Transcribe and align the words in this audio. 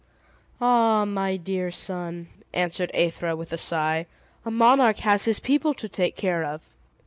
"Ah, 0.59 1.05
my 1.05 1.37
dear 1.37 1.69
son," 1.69 2.27
answered 2.55 2.89
Aethra, 2.95 3.35
with 3.37 3.53
a 3.53 3.55
sigh, 3.59 4.07
"a 4.43 4.49
monarch 4.49 4.97
has 5.01 5.25
his 5.25 5.39
people 5.39 5.75
to 5.75 5.87
take 5.87 6.15
care 6.15 6.43
of. 6.43 6.63